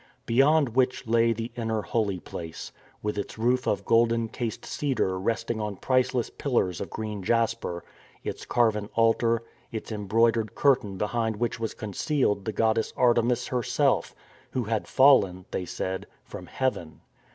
Beyond 0.25 0.69
which 0.69 1.05
lay 1.05 1.31
the 1.31 1.51
inner 1.55 1.83
holy 1.83 2.19
place, 2.19 2.71
with 3.03 3.19
its 3.19 3.37
roof 3.37 3.67
of 3.67 3.85
golden 3.85 4.29
cased 4.29 4.65
cedar 4.65 5.19
resting 5.19 5.61
on 5.61 5.75
priceless 5.75 6.31
pillars 6.31 6.81
of 6.81 6.89
green 6.89 7.21
jasper, 7.21 7.83
its 8.23 8.43
carven 8.43 8.89
altar, 8.95 9.43
its 9.71 9.91
embroidered 9.91 10.55
curtain 10.55 10.97
behind 10.97 11.35
which 11.35 11.59
was 11.59 11.75
concealed 11.75 12.45
the 12.45 12.51
goddess 12.51 12.91
Artemis 12.97 13.45
herself, 13.49 14.15
who 14.49 14.63
had 14.63 14.87
fallen— 14.87 15.45
^they 15.51 15.67
said— 15.67 16.07
from 16.31 16.47
heaven. 16.47 17.01